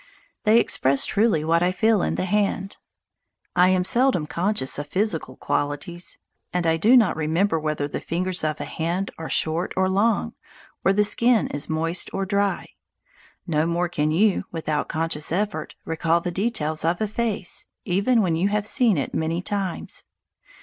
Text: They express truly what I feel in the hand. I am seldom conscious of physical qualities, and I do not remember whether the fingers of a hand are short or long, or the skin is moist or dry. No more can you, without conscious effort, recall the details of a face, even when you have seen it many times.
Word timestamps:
They 0.45 0.59
express 0.59 1.05
truly 1.05 1.43
what 1.43 1.61
I 1.61 1.71
feel 1.71 2.01
in 2.01 2.15
the 2.15 2.25
hand. 2.25 2.77
I 3.55 3.69
am 3.69 3.83
seldom 3.83 4.25
conscious 4.25 4.79
of 4.79 4.87
physical 4.87 5.37
qualities, 5.37 6.17
and 6.51 6.65
I 6.65 6.75
do 6.77 6.97
not 6.97 7.15
remember 7.15 7.59
whether 7.59 7.87
the 7.87 8.01
fingers 8.01 8.43
of 8.43 8.59
a 8.59 8.65
hand 8.65 9.11
are 9.19 9.29
short 9.29 9.75
or 9.77 9.87
long, 9.87 10.33
or 10.83 10.91
the 10.91 11.03
skin 11.03 11.49
is 11.49 11.69
moist 11.69 12.09
or 12.13 12.25
dry. 12.25 12.69
No 13.45 13.67
more 13.67 13.89
can 13.89 14.09
you, 14.09 14.45
without 14.51 14.89
conscious 14.89 15.31
effort, 15.31 15.75
recall 15.85 16.19
the 16.19 16.31
details 16.31 16.83
of 16.83 16.99
a 16.99 17.07
face, 17.07 17.67
even 17.85 18.23
when 18.23 18.35
you 18.35 18.47
have 18.47 18.65
seen 18.65 18.97
it 18.97 19.13
many 19.13 19.39
times. 19.43 20.05